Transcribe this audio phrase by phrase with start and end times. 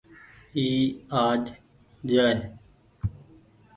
[0.57, 0.65] اي
[1.25, 1.43] آج
[2.09, 2.35] جآئي۔